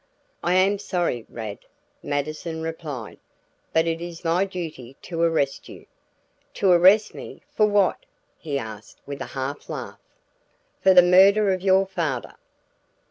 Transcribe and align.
"I 0.41 0.55
am 0.55 0.79
sorry, 0.79 1.27
Rad," 1.29 1.59
Mattison 2.01 2.63
replied, 2.63 3.19
"but 3.71 3.85
it 3.85 4.01
is 4.01 4.23
my 4.25 4.45
duty 4.45 4.95
to 5.03 5.21
arrest 5.21 5.69
you." 5.69 5.85
"To 6.55 6.71
arrest 6.71 7.13
me, 7.13 7.43
for 7.55 7.67
what?" 7.67 8.07
he 8.39 8.57
asked 8.57 8.99
with 9.05 9.21
a 9.21 9.25
half 9.37 9.69
laugh. 9.69 9.99
"For 10.81 10.95
the 10.95 11.03
murder 11.03 11.53
of 11.53 11.61
your 11.61 11.85
father." 11.85 12.33